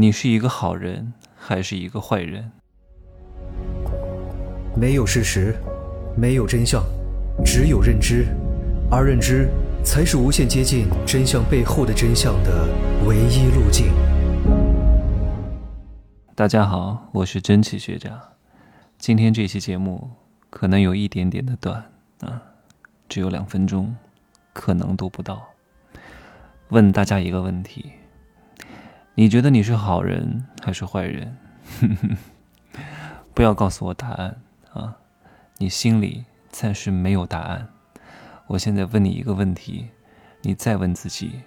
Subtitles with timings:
[0.00, 2.50] 你是一个好人还是一个坏人？
[4.74, 5.54] 没有事实，
[6.16, 6.82] 没有真相，
[7.44, 8.24] 只有认知，
[8.90, 9.50] 而认知
[9.84, 12.66] 才是无限接近真相背后的真相的
[13.06, 13.92] 唯一路径。
[16.34, 18.18] 大家好，我是真奇学长。
[18.96, 20.12] 今天这期节目
[20.48, 22.40] 可能有一点点的短啊，
[23.06, 23.94] 只有两分钟，
[24.54, 25.46] 可能都不到。
[26.70, 27.92] 问大家一个问题。
[29.20, 31.36] 你觉得你是好人还是坏人？
[33.34, 34.40] 不要告诉我答案
[34.72, 34.96] 啊！
[35.58, 37.68] 你心里暂时没有答案。
[38.46, 39.90] 我现在问你一个问题，
[40.40, 41.42] 你再问自己：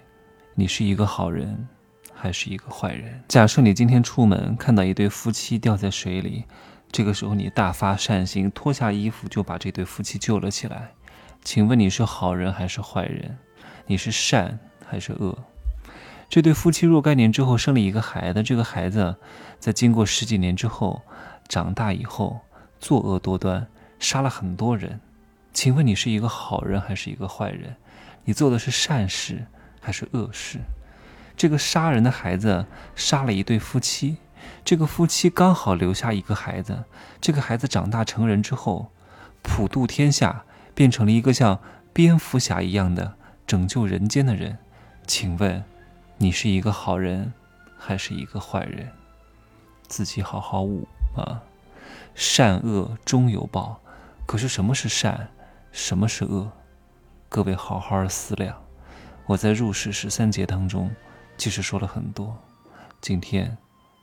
[0.54, 1.66] 你是一个好人
[2.14, 3.20] 还是一个坏人？
[3.26, 6.44] 假设你今天出门看到一对夫妻掉在水里，
[6.92, 10.92] 这个时候你大发善心，脱下衣服就把这对夫妻救了起来。
[11.42, 13.36] 请问你是好人还是坏人？
[13.88, 15.36] 你是善还是恶？
[16.34, 19.14] 这对夫妻若干年之后生了一个孩子，这个孩子
[19.60, 21.00] 在经过十几年之后
[21.46, 22.40] 长大以后
[22.80, 23.68] 作恶多端，
[24.00, 24.98] 杀了很多人。
[25.52, 27.76] 请问你是一个好人还是一个坏人？
[28.24, 29.46] 你做的是善事
[29.80, 30.58] 还是恶事？
[31.36, 34.16] 这个杀人的孩子杀了一对夫妻，
[34.64, 36.82] 这个夫妻刚好留下一个孩子，
[37.20, 38.90] 这个孩子长大成人之后
[39.40, 41.60] 普渡天下，变成了一个像
[41.92, 43.14] 蝙蝠侠一样的
[43.46, 44.58] 拯救人间的人。
[45.06, 45.62] 请问？
[46.24, 47.34] 你是一个好人，
[47.76, 48.90] 还是一个坏人？
[49.86, 51.42] 自己好好悟啊！
[52.14, 53.78] 善恶终有报，
[54.26, 55.28] 可是什么是善，
[55.70, 56.50] 什么是恶？
[57.28, 58.58] 各位好好思量。
[59.26, 60.90] 我在入世十三节当中，
[61.36, 62.34] 其实说了很多，
[63.02, 63.58] 今天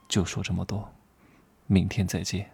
[0.07, 0.93] 就说这么多，
[1.65, 2.51] 明天再见。